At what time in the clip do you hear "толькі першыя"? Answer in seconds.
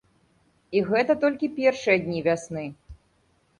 1.25-1.97